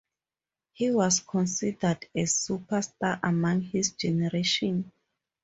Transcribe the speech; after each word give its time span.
He 0.73 0.89
was 0.89 1.19
considered 1.19 2.07
a 2.15 2.25
super 2.25 2.81
star 2.81 3.19
among 3.21 3.61
his 3.61 3.91
generation. 3.91 4.91